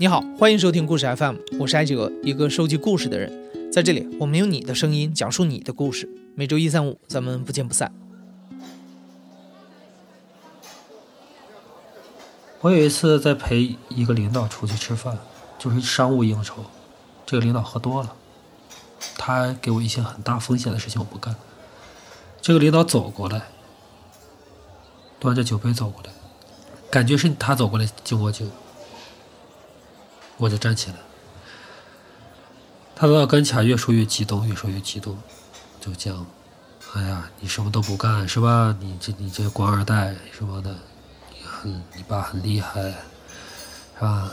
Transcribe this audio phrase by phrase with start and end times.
[0.00, 3.72] 你好，欢迎收听故事 FM，我是艾哲，一个收集故事的人。
[3.72, 6.08] 在这里，我们用你的声音讲述你的故事。
[6.36, 7.92] 每周一、三、五，咱们不见不散。
[12.60, 15.18] 我有一次在陪一个领导出去吃饭，
[15.58, 16.64] 就是商务应酬。
[17.26, 18.14] 这个领导喝多了，
[19.16, 21.34] 他给我一些很大风险的事情我不干。
[22.40, 23.48] 这个领导走过来，
[25.18, 26.12] 端着酒杯走过来，
[26.88, 28.46] 感觉是他走过来敬我酒。
[30.38, 30.96] 我就站起来，
[32.94, 35.18] 他走到跟前，越说越激动，越说越激动，
[35.80, 36.24] 就讲
[36.94, 38.74] ：“哎呀，你什么都不干是吧？
[38.80, 40.70] 你这你这官二代什么的，
[41.32, 44.32] 你很你爸很厉害，是吧？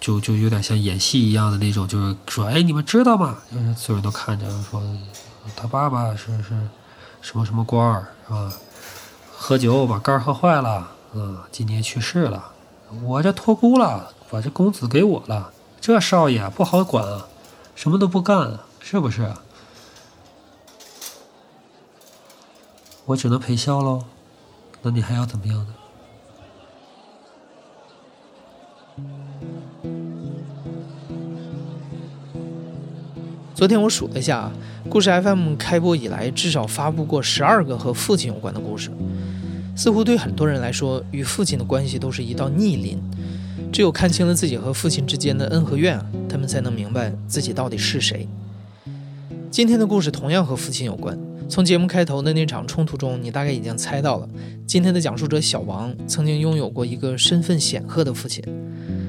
[0.00, 3.38] 就就有点像演戏一样的那种，就是说，哎，你们知道吗？
[3.52, 4.82] 就是所有人都看着说，
[5.54, 6.58] 他爸爸是是
[7.20, 8.52] 什么什么官儿是吧？
[9.36, 12.50] 喝酒把肝喝坏了，嗯，今年去世了，
[13.02, 17.26] 我这托孤了。”把这公子给我了，这少爷不好管啊，
[17.74, 19.28] 什么都不干啊，是不是？
[23.06, 24.04] 我只能陪笑喽，
[24.82, 25.74] 那你还要怎么样呢？
[33.52, 34.50] 昨天我数了一下，
[34.88, 38.92] 故事 FM 开播以来，至少发布过十二个和父亲有关的故事。
[39.76, 43.02] 似乎对很多人来说，与父亲的关系都是一道逆鳞。
[43.72, 48.26] 只有看清了自己和父亲之间的恩和怨，他们才能明白自己到底是谁。
[49.50, 51.18] 今天的故事同样和父亲有关。
[51.48, 54.28] 从节目开头的那场冲突中，你大概已经猜到了，
[54.66, 58.42] 今天的讲述者小王曾经拥有过一个身份显赫的父亲。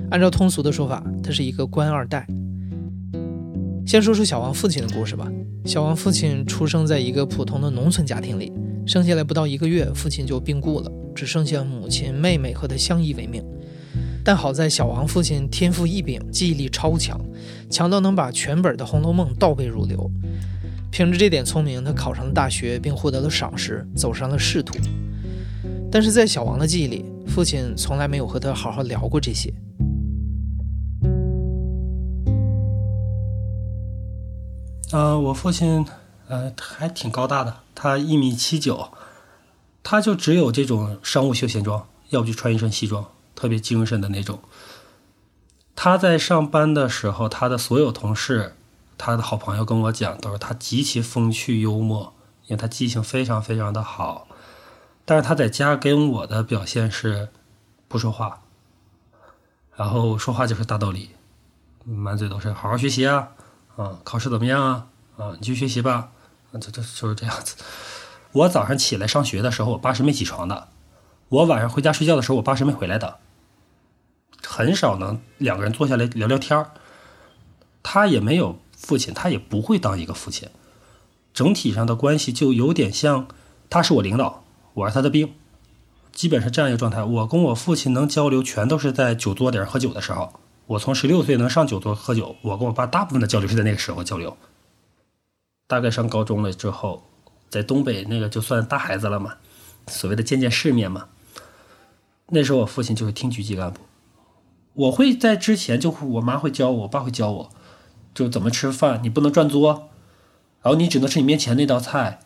[0.09, 2.25] 按照通俗的说法，他是一个官二代。
[3.86, 5.31] 先说说小王父亲的故事吧。
[5.66, 8.52] 小王父亲出生在一个普通的农村家庭里，
[8.88, 13.44] 生下来不到一个月，父亲就病故了，只剩下母亲、妹妹和他相依为命。
[14.23, 17.19] 但好在小王父亲天赋异禀，记忆力超强，
[17.69, 20.09] 强到能把全本的《红楼梦》倒背如流。
[20.91, 24.78] 凭着这点聪明，他考上了大学，并获得了赏识，走上了仕途。
[25.91, 29.53] 但是在小王的记忆里，父亲从来没有和他好好聊过这些。
[34.91, 35.85] 呃，我父亲，
[36.28, 38.90] 呃，还挺高大的，他一米七九，
[39.81, 43.06] 他就只有这种商务休闲装，要不就穿一身西装。
[43.41, 44.40] 特别精神的那种。
[45.75, 48.56] 他在上班的时候，他的所有同事、
[49.00, 52.13] 他的好朋友跟我讲，都是他极其风趣幽默，
[52.44, 54.28] 因为他记性非常非常的好。
[55.06, 57.29] 但是他在家跟我的表现是
[57.88, 58.41] 不说话，
[59.75, 61.09] 然后说话就是大道理，
[61.84, 63.29] 满嘴都是好好学习啊，
[63.75, 64.88] 啊，考试怎么样啊？
[65.18, 66.12] 啊，你去学习吧，
[66.53, 67.56] 这这就是这样子。
[68.34, 70.68] 我早上起来上学的时候，我爸是没起床的。
[71.29, 73.18] 我晚上回家睡觉的时候，我爸是没回来的。
[74.51, 76.66] 很少能两个人坐下来聊聊天。
[77.81, 80.50] 他也没有父亲，他也不会当一个父亲。
[81.34, 83.29] 整体上的关系就有点像，
[83.69, 85.34] 他是我领导，我是他的兵，
[86.11, 87.01] 基本是这样一个状态。
[87.01, 90.34] 我跟我父亲能交流，全都是在酒桌顶上喝酒的时候。
[90.67, 94.35] 我从十六岁能上酒桌喝酒，我跟我爸大部分的交流是在那个时候交流。
[95.67, 97.03] 大概上高中了之后，
[97.50, 99.35] 在东北那个就算大孩子了嘛，
[99.88, 101.07] 所谓的见见世面嘛。
[102.28, 103.79] 那时候我父亲就是厅局级干部，
[104.74, 107.50] 我会在之前就我妈会教我，我爸会教我，
[108.14, 109.90] 就怎么吃饭，你不能转桌，
[110.62, 112.20] 然后你只能吃你面前那道菜，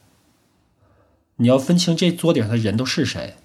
[1.38, 3.36] 你要分清这桌顶上的人都是谁，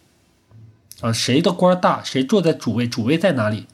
[1.00, 3.66] 啊，谁的官大，谁坐在主位，主位在哪里，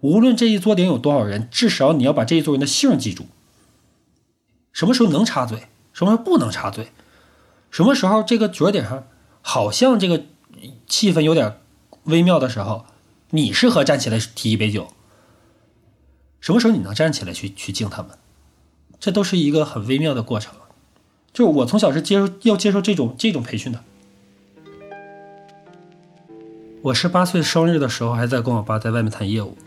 [0.00, 3.26] 无论这一桌顶有多少人，至少你要把这一桌人的姓记住，
[4.72, 6.92] 什么时候能插嘴，什么时候不能插嘴，
[7.70, 9.08] 什么时候这个桌顶上
[9.42, 10.24] 好像这个
[10.86, 11.58] 气氛有点。
[12.04, 12.84] 微妙的时候，
[13.34, 14.86] 你适合站起来提一杯酒。
[16.40, 18.12] 什么时候你能站起来去去敬他们？
[19.00, 20.54] 这都是一个很微妙的过程。
[21.32, 23.80] 就是我从小是接受要接受这种这种培训的。
[26.82, 29.58] 我十八岁生日的时候，还在跟我爸在外面谈业务。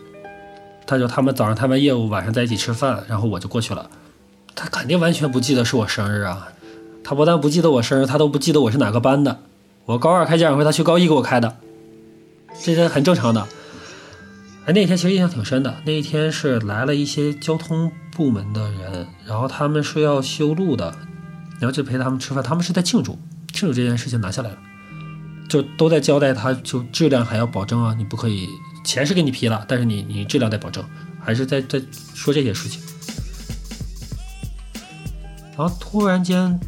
[0.86, 3.90] 他就他们早上谈完业务，晚上在一起吃饭，然后我就过去了。
[4.56, 6.54] 他肯定完全不记得是我生日啊！
[7.04, 9.42] 他不但不记得我生日，他都不记得我是哪个班的。
[9.84, 11.58] 我高二开家长会，他去高一给我开的。
[12.64, 13.46] 这些很正常的。
[14.68, 15.82] 哎，那天其实印象挺深的。
[15.86, 20.94] 那一天是来了一些交通部门的人，然后他们是要修路的，
[21.58, 22.44] 然后就陪他们吃饭。
[22.44, 23.18] 他们是在庆祝，
[23.54, 24.58] 庆祝这件事情拿下来了，
[25.48, 28.46] 就都在交代他，就质量还要保证啊，你不可以，
[28.84, 30.84] 钱是给你批了，但是你你质量得保证，
[31.24, 31.82] 还是在在
[32.14, 32.82] 说这些事情。
[35.58, 36.60] 然后突然间，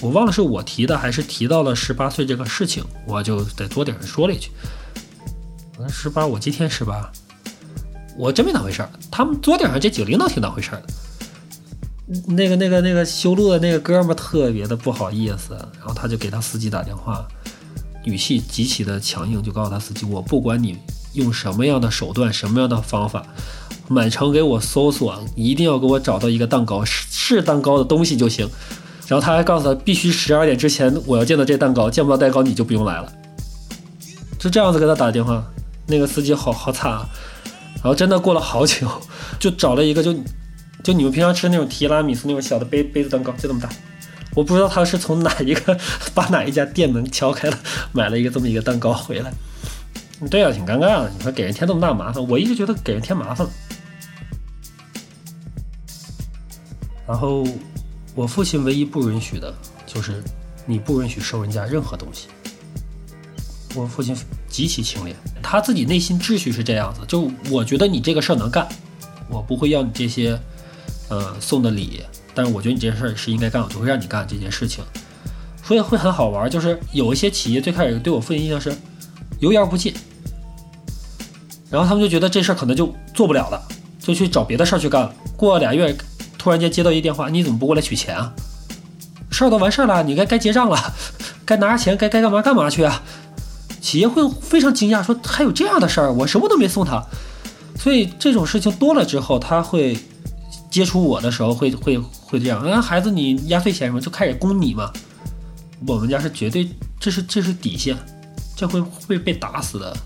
[0.00, 4.50] 我忘了是我提的还是提到了十八岁这个事情，我就在桌顶上说了一句。
[5.88, 7.08] 十八，我今天十八。
[8.18, 8.90] 我真没当回事儿。
[9.10, 10.86] 他们桌顶上这几个领导挺当回事儿的。
[12.26, 17.22] 那个、那个、那个修路的那个哥们儿特别的不好意思，然后他就给他司机打电话，
[18.04, 20.78] 语气极其的强硬，就告诉他司机：“我不管你
[21.12, 23.26] 用什么样的手段、什么样的方法，
[23.88, 28.48] 满城给我搜索，一定要给我找到一个蛋糕，是是蛋糕的东西就行。”
[29.06, 33.12] 然后他还告诉他，必须十二点之前我要见到这蛋糕，见不到蛋糕你就不用来了。
[34.38, 35.44] 就这样子给他打电话，
[35.86, 37.06] 那个司机好好惨啊。
[37.78, 38.88] 然后真的过了好久，
[39.40, 40.14] 就找了一个就。
[40.84, 43.68] 就你们平常吃那种提拉米苏那种小的杯杯子蛋糕，就这么大。
[44.34, 45.76] 我不知道他是从哪一个
[46.14, 47.58] 把哪一家店门敲开了，
[47.92, 49.30] 买了一个这么一个蛋糕回来。
[50.30, 51.10] 对啊，挺尴尬的。
[51.14, 53.52] 你说给人添这么大麻烦，我一直觉得给人添麻烦了。
[57.06, 57.44] 然后
[58.14, 59.52] 我父亲唯一不允许的
[59.84, 60.22] 就是
[60.64, 62.28] 你不允许收人家任何东西。
[63.78, 64.16] 我父亲
[64.48, 68.66] 极其清廉，他自己内心秩序是这样子，就我觉得你这个事儿能干，
[69.28, 70.38] 我不会要你这些。
[71.10, 72.02] 呃，送的礼，
[72.34, 74.84] 但是我觉得你这事儿是应该干，我就会让你干这件事情，
[75.64, 76.50] 所以会很好玩。
[76.50, 78.70] 就是有一些企业最开始对我父亲印象是
[79.40, 79.94] 油盐不进，
[81.70, 85.10] 然后他们就觉得这事儿可能就做不了了，就去找别的事儿去干了。
[85.34, 85.96] 过俩月，
[86.36, 88.30] 突然间接到一电话，你怎么不过来取钱啊？
[89.30, 90.94] 事儿都完事儿了，你该该结账了，
[91.46, 93.02] 该拿着钱该该干嘛干嘛去啊？
[93.80, 97.02] 企业会非常惊讶，说还有这样的事儿，我什么都没送他。
[97.76, 99.98] 所以这种事情多了之后，他会。
[100.70, 104.92] 接触我的时候会会会这样，啊孩子你压岁钱什么就开始供你嘛，
[105.86, 106.68] 我们家是绝对
[107.00, 107.96] 这是这是底线，
[108.54, 109.96] 这会会被打死的。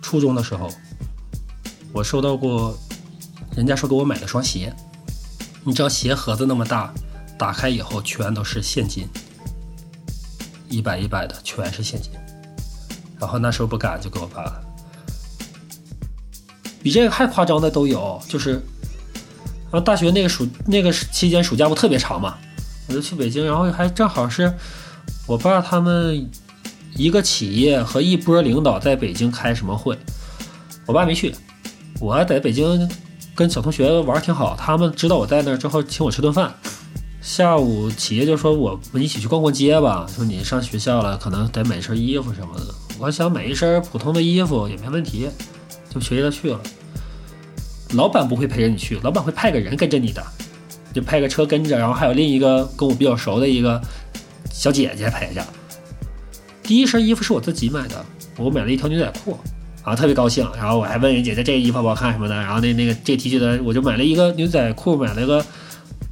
[0.00, 0.70] 初中的时候，
[1.92, 2.76] 我收到过，
[3.54, 4.74] 人家说给我买了双鞋，
[5.62, 6.92] 你知道鞋盒子那么大，
[7.38, 9.06] 打开以后全都是现金，
[10.68, 12.12] 一百一百的全是现金，
[13.18, 14.60] 然后那时候不敢就给我爸。
[16.82, 22.36] 比这个还夸张的都有，就是，然后大学那个暑那个期间暑假不特别长嘛，
[22.86, 24.52] 我就去北京，然后还正好是
[25.26, 26.30] 我爸他们
[26.94, 29.98] 一个企业和一波领导在北京开什么会，
[30.86, 31.34] 我爸没去，
[31.98, 32.88] 我在北京
[33.34, 36.54] 跟小同学玩挺好，他们知道我在那儿之后请我吃顿饭，
[37.26, 42.66] 下午企业就说我们一起去逛逛街吧，说你上学校了可能得买一身衣服什么的，
[43.00, 45.28] 我想买一身普通的衣服也没问题。
[45.92, 46.60] 就随着去了，
[47.94, 50.24] 老板不会陪着你去，老板会派个人跟着你的，
[50.94, 53.82] 就派个车跟着，然后还有另一个跟我比较熟的一个
[54.52, 55.44] 小姐姐陪着。
[56.62, 58.06] 第一身衣服是我自己买的，
[58.36, 59.36] 我买了一条牛仔裤，
[59.84, 65.44] 然后特别高兴，然后我还问人姐姐这衣服好不好看什么的，然后那那个这 T 恤的我就买了一个牛仔裤，买了一个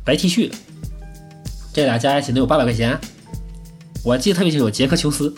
[0.03, 0.51] 白 T 恤，
[1.75, 2.97] 这俩加一起能有八百块钱，
[4.05, 5.35] 我记得特别清楚，杰克琼斯。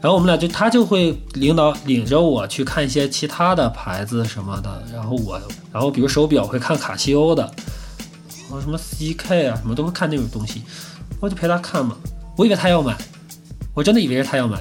[0.00, 5.40] 然后我们俩就他就会领导领着我去看一些其他的牌子什么的，然后我
[5.72, 7.48] 然后比如手表会看卡西欧的，
[8.50, 10.62] 或什么 CK 啊什么都会看那种东西，
[11.20, 11.96] 我就陪他看嘛。
[12.36, 12.96] 我以为他要买，
[13.72, 14.58] 我真的以为是他要买，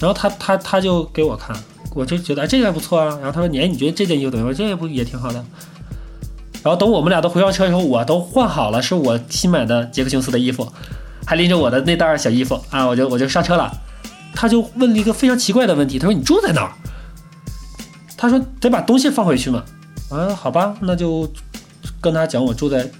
[0.00, 1.56] 然后他他他就给我看，
[1.94, 3.06] 我就觉得哎这件不错啊。
[3.16, 4.54] 然后他说你你觉得这件衣服怎么样？
[4.54, 5.44] 这不也挺好的。
[6.66, 10.66] 然后等我们俩都回上车以后，我都换好了，是我新买的杰克琼斯的衣服，
[11.24, 13.72] 还拎着我的那袋小衣服啊，我就我就上车了。
[14.34, 16.72] 他就问了一个非常奇怪的问题，他说：“你住在哪儿？”
[18.18, 19.62] 他说：“得把东西放回去嘛。”
[20.10, 21.32] 啊，好吧，那就
[22.00, 22.90] 跟他讲我住在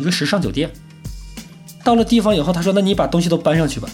[0.00, 0.68] 一个时尚酒店。
[1.84, 3.88] 到了地方以后，他说：“那你把东西都搬上去吧。”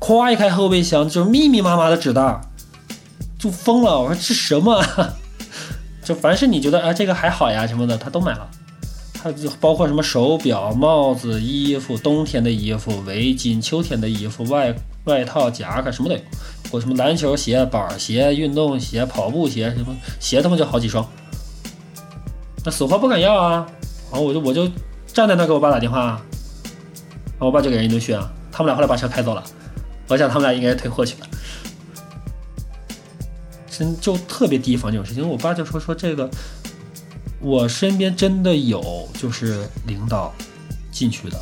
[0.00, 2.40] 咵一开后备箱，就是密密麻麻的纸袋，
[3.38, 4.00] 就疯了。
[4.00, 4.84] 我说：“这什么？”
[6.04, 8.48] 就凡是你觉得啊这个还好呀什么的，他都买了。
[9.14, 14.74] 他就包括什么手表、帽子、衣服，冬天的衣服、围巾，秋天的衣服、外。
[15.04, 16.20] 外套、夹克什么都有，
[16.70, 19.86] 或什么篮球鞋、板鞋、运动鞋、跑步鞋什么
[20.20, 21.04] 鞋，他妈就好几双。
[22.64, 23.66] 那死活不敢要啊！
[24.12, 24.70] 然后我就我就
[25.08, 28.30] 站在那给我爸打电话，然后我爸就给人一顿训啊。
[28.52, 29.42] 他们俩后来把车开走了，
[30.06, 31.26] 我想他们俩应该退货去了。
[34.00, 35.26] 就特别提防这种事情。
[35.26, 36.28] 我爸就说说这个，
[37.40, 40.32] 我身边真的有就是领导
[40.90, 41.40] 进去的。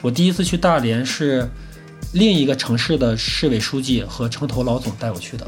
[0.00, 1.48] 我第一次去大连是
[2.12, 5.46] 另一个城市的市委书记和城头老总带我去的，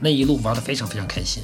[0.00, 1.42] 那一路玩的非常非常开心。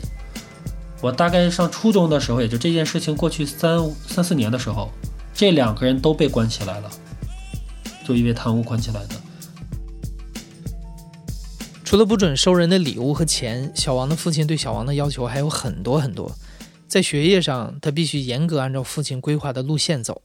[1.00, 4.90] 我大概上初中的时候，也就这件事情过去三三四年的时候，
[5.32, 6.90] 这两个人都被关起来了，
[8.04, 9.14] 就因为贪污关起来的。
[11.88, 16.36] 除了不准收人的礼物和钱，小王的父亲对小王的要求还有很多很多。
[16.86, 20.20] 在学业上，他必须严格按照父亲规划的路线走。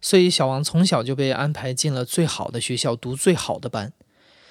[0.00, 3.92] 所以，小王从小就被安排进了最好的学校，读最好的班。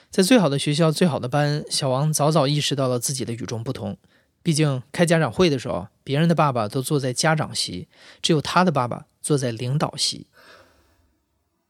[0.10, 3.98] 在最好的学校、最好的班，小王早早意识到了自己的与众不同。
[4.44, 7.88] 毕竟开家长会的时候，别人的爸爸都坐在家长席，
[8.22, 10.28] 只有他的爸爸坐在领导席。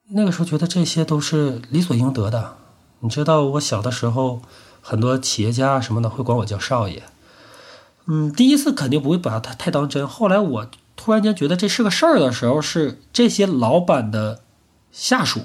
[0.10, 2.58] 那个时候觉得这些都是理所应得的。
[3.04, 4.42] 你知道，我小的时候，
[4.82, 7.04] 很多企业家什么的会管我叫少爷。
[8.08, 10.08] 嗯，第一次肯定不会把他太当真。
[10.08, 14.42] 后来我突然间觉得这是个事儿的时候，是这些老板的
[14.92, 15.42] 下属，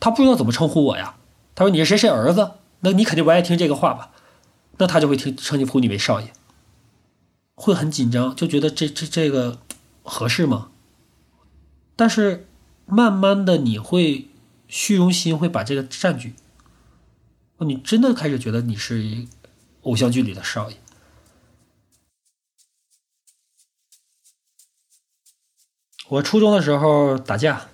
[0.00, 1.14] 他不知道怎么称呼我呀。
[1.54, 2.52] 他说：“你是谁谁儿子？
[2.80, 4.10] 那你肯定不爱听这个话吧？
[4.78, 6.32] 那他就会听称呼你为少爷，
[7.54, 9.58] 会很紧张，就觉得这这这个
[10.02, 10.68] 合适吗？
[11.94, 12.48] 但是
[12.86, 14.28] 慢慢的，你会
[14.66, 16.34] 虚荣心会把这个占据，
[17.64, 19.26] 你真的开始觉得你是
[19.82, 20.76] 偶像剧里的少爷。
[26.08, 27.68] 我初中的时候打架。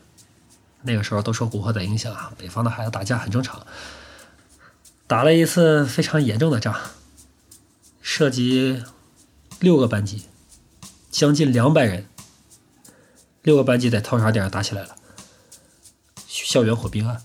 [0.82, 3.66] 那个时候都受古惑仔影响啊，北方的孩子打架很正常。
[5.08, 6.72] 打了一次非常严重的仗，
[8.00, 8.84] 涉及
[9.58, 10.26] 六个班级，
[11.10, 12.06] 将近两百人，
[13.42, 14.96] 六个班级在套啥点打起来了，
[16.28, 17.22] 校园火并案。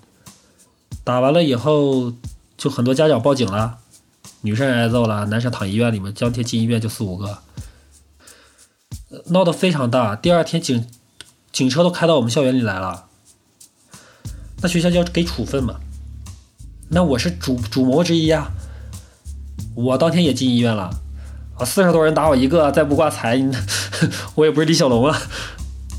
[1.04, 2.12] 打完了以后，
[2.64, 3.80] 就很多家长报警了，
[4.40, 7.40] 女生挨揍了，男生躺医院里面，当天进医院就四五个，
[9.26, 10.16] 闹得非常大。
[10.16, 10.88] 第二天警
[11.52, 13.08] 警车都开到我们校园里来了。
[14.62, 15.76] 那学校就要给处分嘛？
[16.88, 18.50] 那我是主主谋之一呀，
[19.76, 20.90] 我当天也进医院了
[21.58, 21.66] 啊！
[21.66, 23.38] 四十多人打我一个，再不挂彩，
[24.36, 25.22] 我也不是李小龙啊！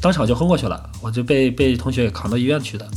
[0.00, 2.88] 当场就昏过去了，我就被被同学给扛到医院去的，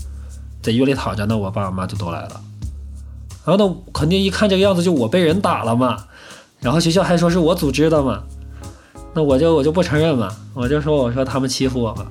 [0.62, 1.38] 在医院里躺着呢。
[1.38, 2.42] 我爸我妈就都来了，
[3.48, 6.04] 然后呢，肯定一看这个样子，就我被人打了嘛。
[6.60, 8.24] 然后学校还说是我组织的嘛，
[9.14, 12.08] 那我就我就不承认嘛，我就说我说他们欺负我嘛。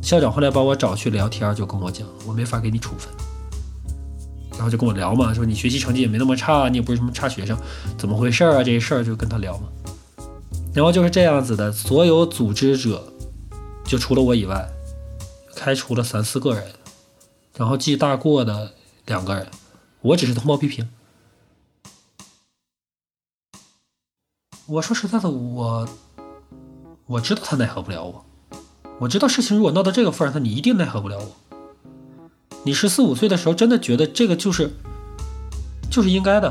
[0.00, 3.08] 校长后来把我找去聊天，就跟我讲，我没法给你处分，
[4.52, 7.58] 然后就跟我聊嘛，说你学习成绩也没那么差，你也不是什么差学生，
[7.98, 8.62] 怎么回事啊？
[8.62, 9.64] 这些事儿就跟他聊嘛。
[10.72, 13.02] 然后就是这样子的，所有组织者，
[13.84, 14.68] 就除了我以外，
[15.56, 16.62] 开除了三四个人，
[17.60, 18.72] 然后记大过的
[19.04, 19.46] 两个人，
[20.00, 20.88] 我只是通报批评。
[24.64, 25.86] 我说实在的，我
[27.04, 28.24] 我知道他奈何不了我。
[28.98, 31.36] 我知道事情如果闹到这个份上，你一定奈何不了我。
[32.64, 34.70] 你十四五岁的时候，真的觉得这个就是
[35.90, 36.50] 就是应该的。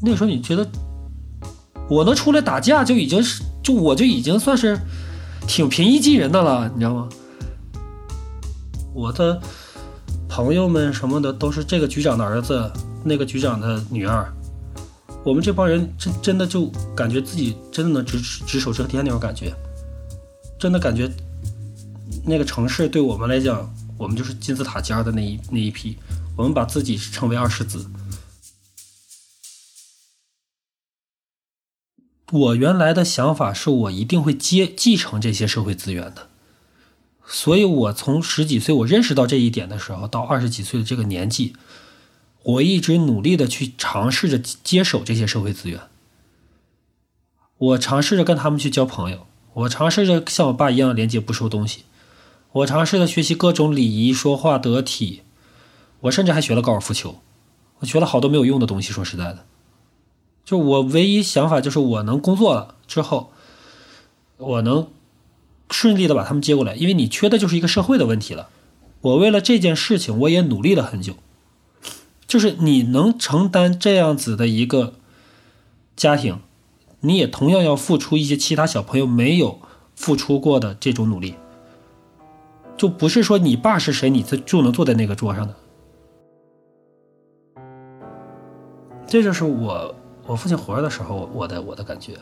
[0.00, 0.66] 那时候你觉得
[1.90, 4.80] 我能出来打架，就已经是就我就已经算是
[5.46, 7.06] 挺平易近人的了，你知道吗？
[8.94, 9.42] 我的
[10.34, 12.68] 朋友们什么的都是这个局长的儿子，
[13.04, 14.34] 那个局长的女儿。
[15.24, 19.54] 我们这帮人真真的就感觉自己真的能只手遮天那种感觉。
[20.58, 21.08] 真的感觉，
[22.26, 25.96] 那个城市对我们来讲，我们就是金字塔尖的那一那一批。
[26.36, 27.86] 我们把自己称为二世子。
[32.32, 36.28] 我原来的想法是我一定会接继承这些社会资源的，
[37.26, 41.54] 所以我从十几岁我认识到这一点的时候，到二十几岁的这个年纪，
[42.42, 45.80] 我一直努力的去尝试着接手这些社会资源。
[47.56, 49.26] 我尝试着跟他们去交朋友。
[49.54, 51.84] 我尝试着像我爸一样廉洁不收东西，
[52.50, 55.22] 我尝试着学习各种礼仪，说话得体，
[56.00, 57.20] 我甚至还学了高尔夫球，
[57.78, 58.92] 我学了好多没有用的东西。
[58.92, 59.46] 说实在的，
[60.44, 63.32] 就我唯一想法就是我能工作了之后，
[64.36, 64.88] 我能
[65.74, 68.48] 顺利的把他们接过来，因为你缺的就是一个社会的问题了。
[69.00, 71.14] 我为了这件事情，我也努力了很久，
[72.28, 74.94] 就是你能承担这样子的一个
[75.96, 76.38] 家庭。
[77.00, 79.58] 你也同样要付出一些其他小朋友没有
[79.96, 81.34] 付出过的这种努力，
[82.78, 85.54] 就不是说你爸是谁，你就就能坐在那个桌上的。
[89.06, 89.94] 这就是我
[90.26, 92.12] 我父亲活着的时候我的我的感觉。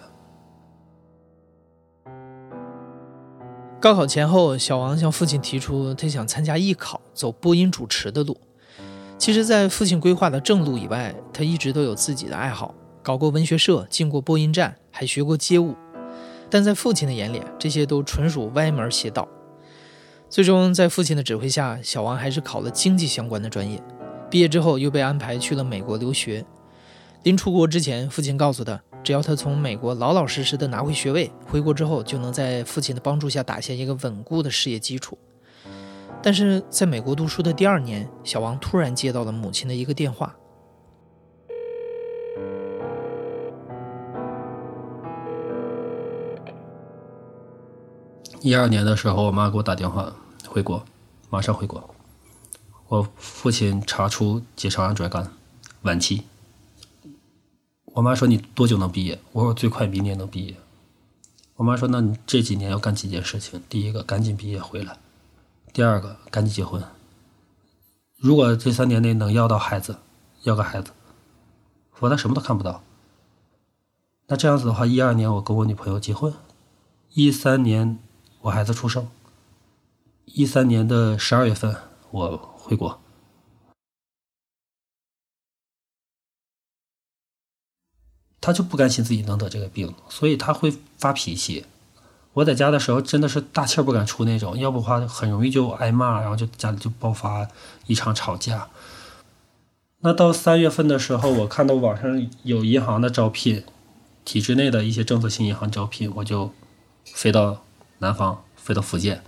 [3.83, 8.39] 高考前后，小王向父亲提出，他想参加艺考，走播音主持的路。
[9.19, 12.73] 其实，在父亲规划的正路以外，他一直都有自己的爱好。
[13.03, 15.75] 搞过文学社，进过播音站，还学过街舞，
[16.49, 19.27] 但在父亲的眼里，这些都纯属歪门邪道。
[20.31, 23.83] 最终，在父亲的指挥下，小王还是考了经济相关的专业。
[24.31, 26.45] 毕业之后，又被安排去了美国留学。
[27.25, 35.19] 临出国之前，父亲告诉他，只要他从美国老老实实的拿回学位，回国之后就能在父亲的帮助下打下一个稳固的事业基础。
[36.23, 40.37] 但是，在美国读书的第二年，小王突然接到了母亲的一个电话。
[48.41, 50.13] 一二年的时候，我妈给我打电话
[50.49, 50.85] 回国，
[51.29, 51.91] 马上回国。
[52.87, 55.29] 我父亲查出结肠癌、转干，
[55.83, 56.25] 晚期。
[57.95, 59.21] 我妈说你多久能毕业？
[59.33, 60.57] 我说最快明年能毕业。
[61.57, 63.61] 我妈说那你这几年要干几件事情？
[63.69, 64.97] 第一个赶紧毕业回来，
[65.75, 66.83] 第二个赶紧结婚。
[68.17, 69.99] 如果这三年内能要到孩子，
[70.45, 70.93] 要个孩子，
[71.93, 72.83] 否则什么都看不到。
[74.29, 76.33] 那这样子的话，一二年我跟我女朋友结婚，
[77.13, 77.99] 一三年
[78.41, 79.07] 我孩子出生，
[80.25, 81.77] 一三年的十二月份
[82.11, 83.02] 我回国。
[88.43, 91.65] 他就不甘心自己能得这个病，所以他会发脾气。
[92.35, 97.49] 我在家的时候真的是大气儿不敢出那种，要不的话很容易就挨骂，然后就家里就爆发
[97.87, 98.69] 一场吵架。
[100.01, 103.65] 那到三月份的时候，我看到网上有银行的招聘。
[104.25, 106.55] 体制内的一些政策性银行招聘，我就
[107.05, 107.65] 飞到
[107.99, 109.21] 南方，飞到福建。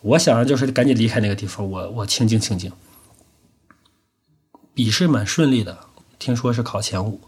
[0.00, 2.72] 我想着就是赶紧离开那个地方，我我清静清静。
[4.72, 5.80] 笔试蛮顺利的，
[6.18, 7.20] 听说是考前五，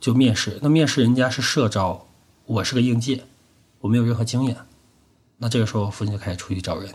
[0.00, 0.58] 就面试。
[0.62, 2.06] 那面试人家是社招，
[2.46, 3.24] 我是个应届，
[3.80, 4.56] 我没有任何经验。
[5.38, 6.92] 那这个时候，我父亲就开始出去找人。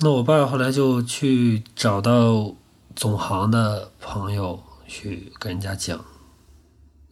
[0.00, 2.54] 那我爸后来就去找到
[2.94, 6.04] 总行的朋友去跟人家讲。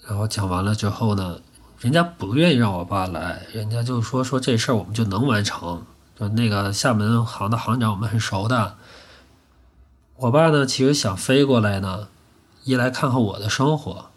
[0.07, 1.41] 然后讲完了之后呢，
[1.79, 5.85] 人家不愿意让我爸来，人家就说说这事儿我们就能完成。
[6.19, 8.77] 就那个厦门行的行长我们很熟的，
[10.17, 12.09] 我爸呢其实想飞过来呢，
[12.65, 14.11] 一来看看我的生活，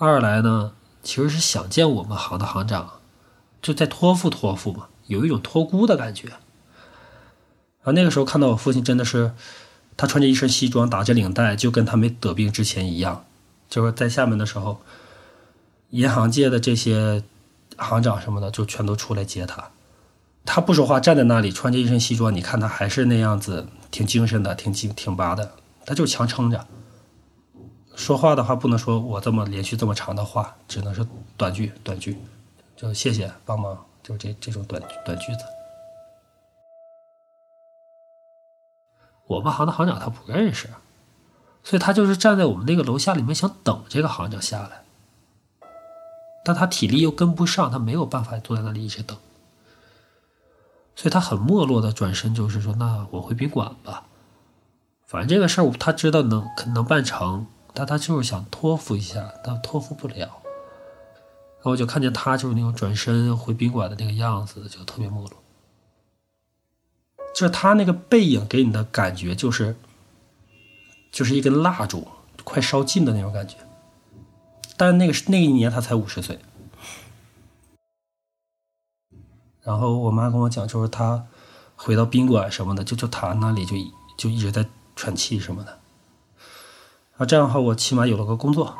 [0.00, 3.00] 二来呢其实是想见我们行的行长，
[3.60, 6.28] 就在托付托付嘛，有一种托孤的感觉。
[7.82, 9.32] 啊，那个时候看到我父亲真的是，
[9.96, 13.24] 他穿着一身西装，打着领带，就跟他没得病之前一样。
[13.68, 14.80] 就是在厦门的时候，
[15.90, 17.24] 银行界的这些
[17.76, 19.70] 行长什么的就全都出来接他。
[20.44, 25.52] 他不说话，站在那里穿着一身西装，你看他还是那样子，挺精神的，挺挺挺拔的。
[25.84, 26.66] 他就强撑着，
[27.98, 31.04] 说话的话不能说我这么连续这么长的话，只能是
[31.36, 32.16] 短句短句，
[32.76, 35.40] 就谢谢帮忙，就这这种短短句子。
[39.26, 40.70] 我们行的行长他不认识。
[41.64, 44.84] 所以他就是站在我们那个楼下里面，想等这个行长下来，
[46.44, 49.18] 但他体力又跟不上，他没有办法坐在那里一直等，
[50.94, 54.04] 所以他很没落的转身，就是说：“那我回宾馆吧，
[55.04, 60.16] 反正这个事儿他知道能能办成，但他就是想托付一下，但托付不了。”
[61.58, 65.42] 然后我就看见他就是那种转身回宾馆的那个样子，就特别没落，
[67.34, 69.76] 就是他那个背影给你的感觉就是。
[71.10, 72.06] 就是一根蜡烛，
[72.44, 73.56] 快烧尽的那种感觉。
[74.76, 76.38] 但那个是那一年他才五十岁。
[79.62, 81.26] 然后我妈跟我讲，就是他
[81.76, 83.74] 回到宾馆什么的，就就躺那里就
[84.18, 85.78] 就一直在喘气什么的。
[87.18, 88.76] 啊，这样的话我起码有了个工作。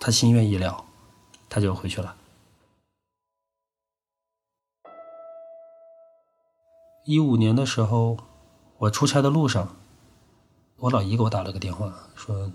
[0.00, 0.84] 他心愿意了，
[1.50, 2.16] 他就回去了。
[7.04, 8.16] 一五年的时候，
[8.78, 9.76] 我出差的路上。
[10.76, 12.50] 我老姨给我打了个电话，说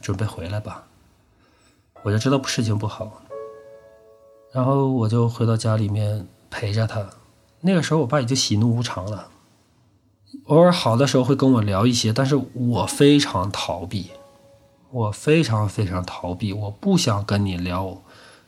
[0.00, 0.84] 准备回来吧，
[2.02, 3.20] 我就知道事情不好，
[4.50, 7.06] 然后我就回到家里面陪着他。
[7.60, 9.30] 那个时候我爸已经喜怒无常了，
[10.46, 14.10] 偶尔好的时候会跟我聊一些，但是我非常逃避，
[14.90, 18.02] 我非常非常逃避，我不想跟你聊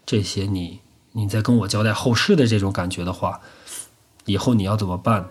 [0.05, 0.81] 这些，你
[1.13, 3.41] 你在跟我交代后事的这种感觉的话，
[4.25, 5.29] 以后你要怎么办？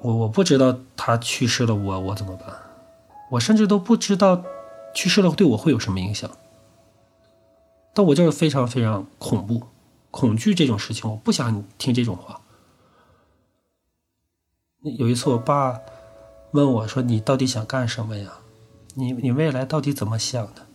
[0.00, 2.48] 我我不知道他去世了，我我怎么办？
[3.30, 4.42] 我甚至都不知道
[4.94, 6.30] 去世了对我会有什么影响。
[7.92, 9.62] 但我就是非常非常恐怖、
[10.10, 12.40] 恐惧这种事情，我不想听这种话。
[14.84, 15.80] 有一次，我爸
[16.50, 18.34] 问我说：“你到底想干什么呀？
[18.94, 20.66] 你你未来到底怎么想的？”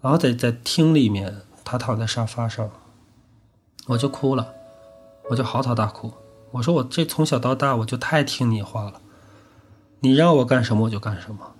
[0.00, 2.70] 然后在在厅里面，他躺在沙发上，
[3.86, 4.54] 我就哭了，
[5.28, 6.10] 我就嚎啕大哭。
[6.50, 9.00] 我说我这从小到大我就太听你话了，
[10.00, 11.52] 你让我干什么我就干什么，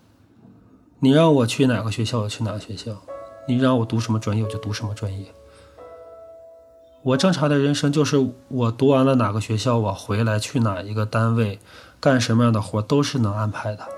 [1.00, 2.96] 你让我去哪个学校我去哪个学校，
[3.46, 5.26] 你让我读什么专业我就读什么专业。
[7.04, 11.58] 我正常的人生就是我读完了哪个学校，我回来去哪一个单位，
[11.98, 13.88] 干什么样的活都是能安排的，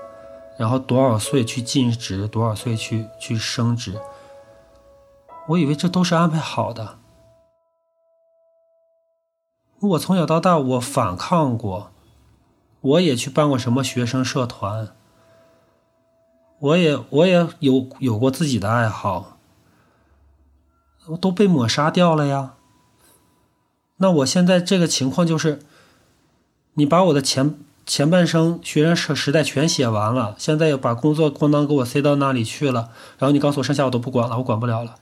[0.57, 4.01] 然后多少岁去进职，多少岁去去升职，
[5.49, 6.97] 我以为这都是安排好的。
[9.81, 11.91] 我从小到大，我反抗过，
[12.81, 14.95] 我也去办过什么学生社团，
[16.59, 19.37] 我也我也有有过自己的爱好，
[21.09, 22.53] 我都被抹杀掉了呀。
[23.97, 25.59] 那我现在这个情况就是，
[26.73, 27.55] 你把我的前
[27.85, 34.95] 前半生学生时时代全写完了，现在又把工作咣当给我塞到那里去了，然后你告诉我剩下我都不管了，我管不了了。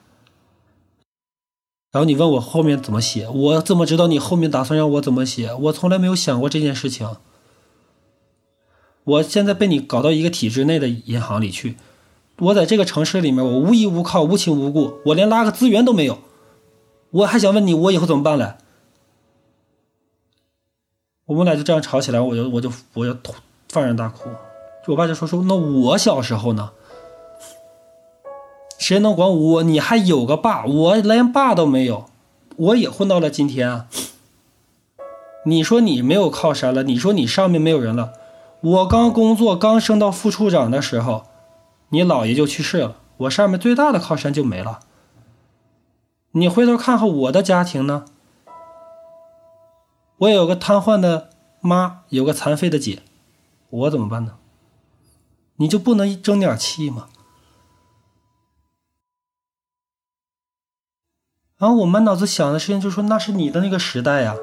[1.91, 5.53] 然后你问我后面怎么写，我怎么知道你后面打算让我怎么写？
[5.53, 7.07] 我从来没有想过这件事情。
[9.03, 11.75] 我现在被你搞到一个体制内的银行里去，
[12.39, 16.19] 我在这个城市里面，我无依无靠，无亲无故，我连拉个资源都没有。
[17.11, 18.55] 我还想问你，我以后怎么办嘞？
[21.33, 23.17] 我们俩就这样吵起来，我就我就我就
[23.69, 24.29] 放声大哭。
[24.85, 26.69] 我爸就说说，那我小时候呢？
[28.77, 29.63] 谁能管我？
[29.63, 32.05] 你还有个爸，我连爸都没有，
[32.57, 33.87] 我也混到了今天啊。
[35.45, 38.13] 你说你没有靠山了，你说你上面没有人了。
[38.61, 41.23] 我刚工作刚升到副处长的时候，
[41.89, 44.81] 你姥爷就去世了，我上面最大的靠山就没了。
[46.33, 48.05] 你回头看看我的家庭呢？
[50.17, 53.01] 我有个瘫痪的妈，有个残废的姐，
[53.69, 54.37] 我怎么办呢？
[55.57, 57.07] 你就不能争点气吗？
[61.57, 64.35] 然后我满脑子想的事情就是说，那是你的那个时代呀，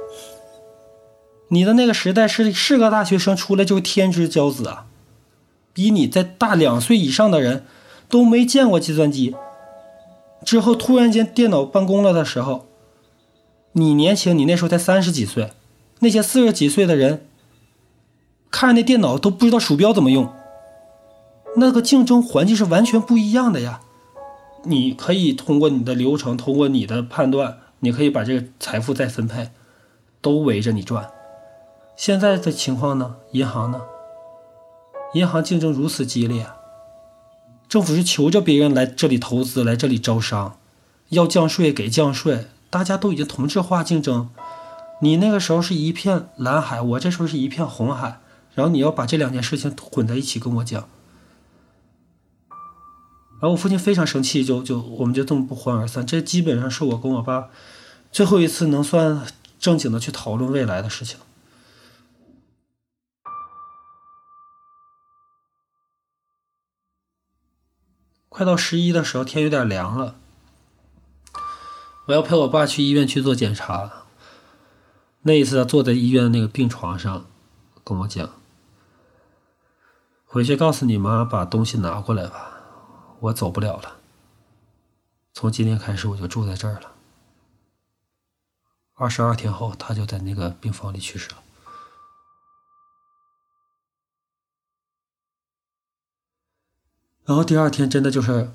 [1.49, 4.87] 你的那个时代是是个大学生出来就是天之骄子啊，
[5.73, 7.67] 比你在大两岁以上的人
[8.09, 9.35] 都没见过计算机，
[10.45, 12.67] 之后突然间电脑办公了的时候，
[13.73, 15.53] 你年轻，你那时候才三十几岁。
[16.01, 17.27] 那些四十几岁的人，
[18.51, 20.31] 看着那电脑都不知道鼠标怎么用。
[21.57, 23.81] 那个竞争环境是完全不一样的呀。
[24.65, 29.51] 你可以通过你的流程，通过你的判断，你可以把这个财富再分配，
[30.21, 31.11] 都围着你转。
[31.97, 33.17] 现在的情况呢？
[33.33, 33.83] 银行呢？
[35.15, 36.47] 银行竞争如此激烈，
[37.69, 40.57] 政府是求着别人来这里投资，来这里招商，
[41.09, 44.31] 要降税给降税，大家都已经同质化竞争。
[45.03, 48.21] 你那个时候是一片蓝海，我这时候是一片红海，
[48.55, 50.89] 然后你要把这两件事情混在一起跟我讲，
[53.41, 56.07] 然后我父亲非常生气，就就我们就这么不欢而散。
[56.07, 57.49] 这基本上是我跟我爸
[58.13, 59.27] 最后一次能算
[59.59, 61.19] 正经的去讨论未来的事情。
[68.29, 70.17] 快到十一的时候，天有点凉了，
[72.07, 74.00] 我要陪我爸去医院去做检查。
[75.23, 77.27] 那一次，他坐在医院那个病床上，
[77.85, 78.31] 跟我讲
[80.25, 82.63] ：“回去告诉你妈，把东西拿过来吧，
[83.21, 83.99] 我走不了了。
[85.35, 86.95] 从今天开始，我就住在这儿了。”
[88.97, 91.37] 二十二天后，他就在那个病房里去世了。
[97.25, 98.51] 然后第二天，真的就是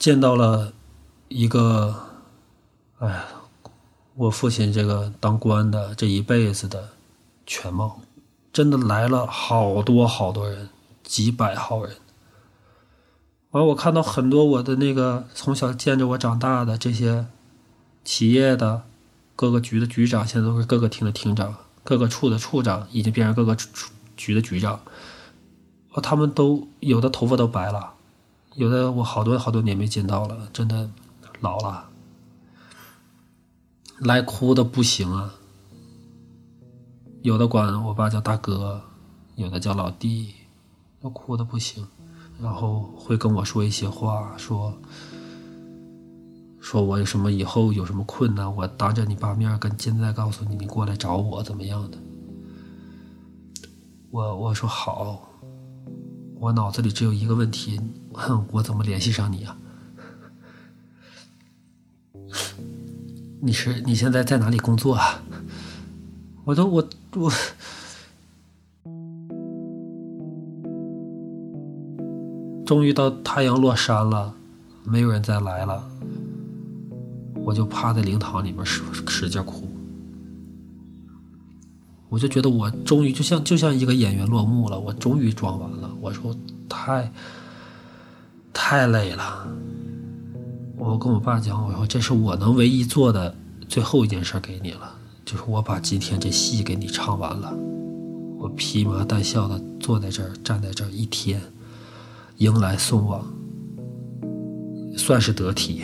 [0.00, 0.72] 见到了
[1.28, 2.08] 一个，
[2.98, 3.41] 哎呀。
[4.14, 6.90] 我父亲这个当官的这一辈子的
[7.46, 8.00] 全貌，
[8.52, 10.68] 真的来了好多好多人，
[11.02, 11.96] 几百号人。
[13.52, 17.26] 完，我看到很多我的那个从小见着我长大的这些
[18.04, 18.82] 企业的
[19.34, 23.56] 各个局的局长，现在都是各个厅的厅长，各个处的处长，已经变成各个
[24.16, 24.80] 局的局长。
[25.92, 27.92] 哦，他们都有的头发都白了，
[28.54, 30.90] 有的我好多好多年没见到了，真的
[31.40, 31.88] 老了。
[34.04, 35.32] 来哭的不行啊，
[37.22, 38.82] 有的管我爸叫大哥，
[39.36, 40.34] 有的叫老弟，
[41.00, 41.86] 都哭的不行，
[42.40, 44.76] 然后会跟我说一些话，说
[46.60, 51.98] 说我有什么以后有什么困难，我当着你爸面跟现在告诉你，你过来找我怎么样的？
[54.10, 55.30] 我我说好，
[56.40, 57.80] 我脑子里只有一个问题，
[58.14, 59.56] 哼，我怎么联系上你啊？
[63.44, 65.20] 你是你现在在哪里工作啊？
[66.44, 67.32] 我都我我，
[72.64, 74.32] 终于到太阳落山了，
[74.84, 75.82] 没有人再来了，
[77.34, 79.66] 我就趴在灵堂里面使使劲哭，
[82.10, 85.90] 我就觉得我终于就像就像一个演员落幕了，我终于装完了。
[86.00, 86.32] 我说
[86.68, 87.12] 太
[88.52, 89.48] 太累了。
[90.84, 93.32] 我跟我爸讲，我说这是我能唯一做的
[93.68, 94.92] 最后一件事给你了，
[95.24, 97.56] 就是我把今天这戏给你唱完了。
[98.36, 101.40] 我披麻戴孝的坐在这儿，站在这儿一天，
[102.38, 103.24] 迎来送往，
[104.96, 105.82] 算是得体。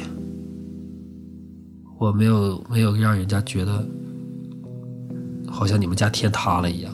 [2.01, 3.87] 我没有没有让人家觉得
[5.47, 6.93] 好像你们家天塌了一样。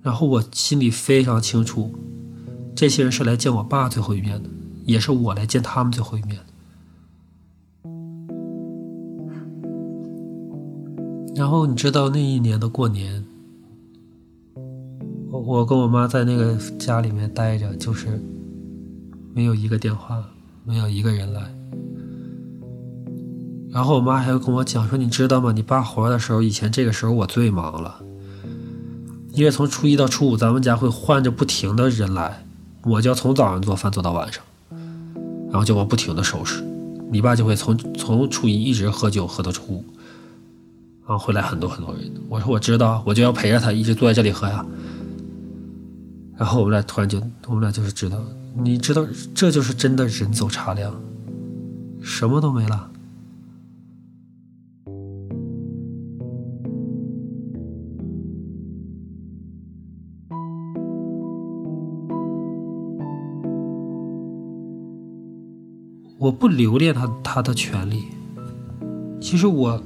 [0.00, 1.94] 然后我心里非常清楚，
[2.74, 4.48] 这些人是来见我爸最后一面的。
[4.88, 6.40] 也是我来见他们最后一面。
[11.36, 13.24] 然后你知道那一年的过年，
[15.30, 18.20] 我我跟我妈在那个家里面待着，就是
[19.34, 20.24] 没有一个电话，
[20.64, 21.54] 没有一个人来。
[23.70, 25.52] 然后我妈还会跟我讲说：“你知道吗？
[25.52, 28.02] 你爸活的时候，以前这个时候我最忙了，
[29.34, 32.46] 因为从初一到初五，咱们家会换着不停的人来，
[32.84, 34.42] 我就要从早上做饭做到晚上，
[35.50, 36.62] 然后就往不停的收拾。
[37.10, 39.84] 你爸就会从从初一一直喝酒喝到初五，
[41.06, 42.12] 然后会来很多很多人。
[42.28, 44.64] 我说我知道，我就要陪着他一直坐在这里喝呀。
[46.36, 48.18] 然后我们俩突然就，我们俩就是知道，
[48.54, 50.94] 你知道，这就是真的人走茶凉，
[52.02, 52.90] 什么都没了。”
[66.18, 68.08] 我不留恋他他的权利。
[69.20, 69.82] 其实我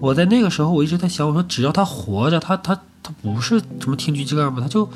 [0.00, 4.88] 我在那个时候，我一直在想，我说只要他活着，他他他不是什么听局这样吧，他就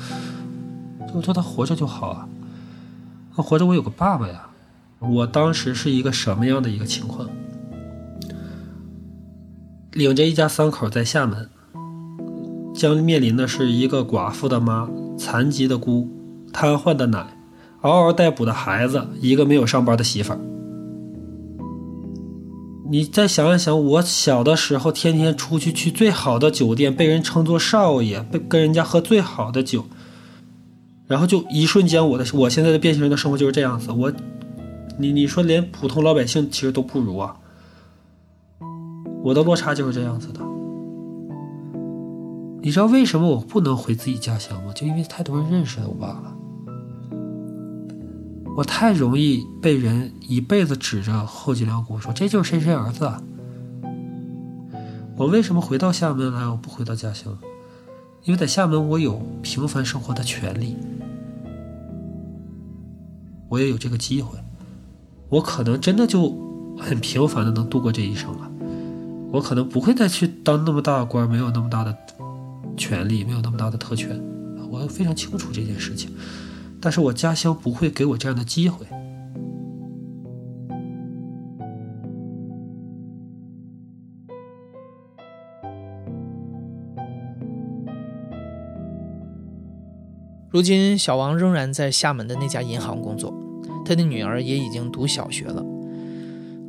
[1.13, 2.27] 就说他活着就好啊。
[3.35, 4.47] 他活着，我有个爸爸呀。
[4.99, 7.29] 我当时是一个什么样的一个情况？
[9.91, 11.49] 领着一家三口在厦门，
[12.73, 16.09] 将面临的是一个寡妇的妈、残疾的姑、
[16.51, 17.37] 瘫痪的奶、
[17.81, 20.39] 嗷嗷待哺的孩子，一个没有上班的媳妇儿。
[22.87, 29.85] 你再想一想，我小的时候天天出去去最好的酒店，被人称作少爷，被跟人家喝最好的酒，
[31.07, 33.91] 然后就一瞬间，我的我现在的变形人的生活就是这样子。
[33.91, 34.13] 我，
[34.99, 37.37] 你你说连普通老百姓其实都不如啊，
[39.23, 40.41] 我的落差就是这样子的。
[42.61, 44.71] 你知道为什么我不能回自己家乡吗？
[44.73, 46.35] 就因为太多人认识我罢了。
[48.55, 53.11] 我太容易被人一辈子指着后脊梁骨说这就是谁谁儿子。
[55.17, 56.47] 我为什么回到厦门来？
[56.47, 57.37] 我不回到家乡，
[58.23, 60.77] 因为在厦门我有平凡生活的权利，
[63.49, 64.37] 我也有这个机会。
[65.27, 66.29] 我可能真的就
[66.77, 68.49] 很平凡的能度过这一生了。
[69.31, 71.97] 我可能不会再去当那么大的官，没有那么大的
[72.77, 74.17] 权利，没有那么大的特权。
[74.69, 76.09] 我非常清楚这件事情。
[76.85, 78.85] 但是我家乡不会给我这样的机会。
[90.51, 93.33] 如今，小王仍然在厦门的那家银行工作，
[93.83, 95.65] 他的女儿也已经读小学了。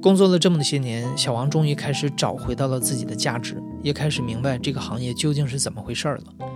[0.00, 6.55] 工作了这么些年，小王终于开始找回到了自己的价值，也开始明白这个行业究竟是怎么回事了。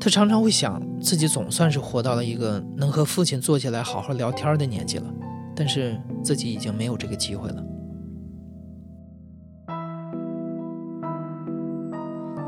[0.00, 5.04] 他常常会想，自己总算是活到了一个能和父亲坐下来好好聊天的年纪了，
[5.54, 7.62] 但是自己已经没有这个机会了。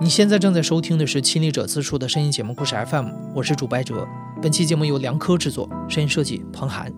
[0.00, 4.08] 你现在正在收听的是《亲历者自述》的声音节目故事 FM，我是主白哲。
[4.40, 6.90] 本期节目由梁科制作，声音设计彭涵。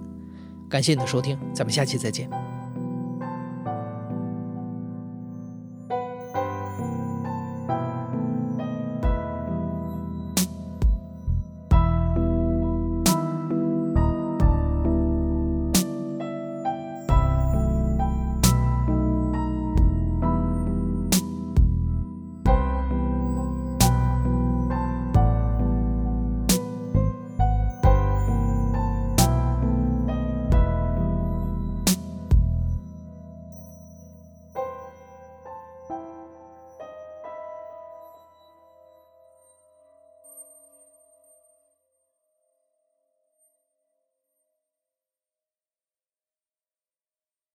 [0.70, 2.30] 感谢你的收听，咱们下期再见。